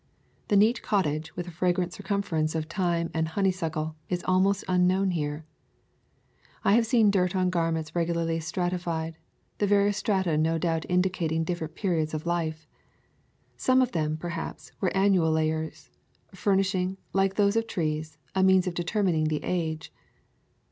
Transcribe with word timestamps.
The 0.47 0.57
neat 0.57 0.81
cottage 0.81 1.35
with 1.35 1.47
a 1.47 1.51
fragrant 1.51 1.93
circumference 1.93 2.55
of 2.55 2.65
thyme 2.65 3.11
and 3.13 3.27
honeysuckle 3.27 3.95
is 4.09 4.23
almost 4.23 4.63
unknown 4.67 5.11
here. 5.11 5.45
I 6.63 6.73
have 6.73 6.87
seen 6.87 7.11
dirt 7.11 7.35
on 7.35 7.51
garments 7.51 7.93
regularly 7.95 8.39
stratified, 8.39 9.17
the 9.59 9.67
various 9.67 9.97
strata 9.97 10.37
no 10.39 10.57
doubt 10.57 10.87
indi 10.89 11.11
cating 11.11 11.45
different 11.45 11.75
periods 11.75 12.15
of 12.15 12.25
life. 12.25 12.65
Some 13.57 13.79
of 13.79 13.91
them, 13.91 14.17
perhaps, 14.17 14.71
were 14.81 14.97
annual 14.97 15.31
layers, 15.31 15.91
furnishing, 16.33 16.97
like 17.13 17.35
those 17.35 17.55
of 17.55 17.67
trees, 17.67 18.17
a 18.33 18.41
means 18.41 18.65
of 18.65 18.73
determining 18.73 19.25
the 19.25 19.43
age. 19.43 19.93